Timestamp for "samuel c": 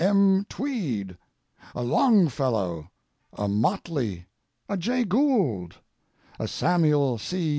6.47-7.41